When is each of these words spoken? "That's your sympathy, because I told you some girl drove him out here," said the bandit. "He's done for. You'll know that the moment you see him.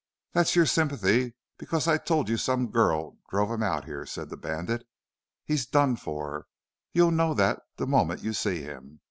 "That's 0.31 0.55
your 0.55 0.65
sympathy, 0.65 1.35
because 1.59 1.87
I 1.87 1.99
told 1.99 2.27
you 2.27 2.35
some 2.35 2.71
girl 2.71 3.19
drove 3.29 3.51
him 3.51 3.61
out 3.61 3.85
here," 3.85 4.03
said 4.07 4.29
the 4.31 4.35
bandit. 4.35 4.83
"He's 5.45 5.67
done 5.67 5.95
for. 5.95 6.47
You'll 6.91 7.11
know 7.11 7.35
that 7.35 7.61
the 7.77 7.85
moment 7.85 8.23
you 8.23 8.33
see 8.33 8.63
him. 8.63 8.99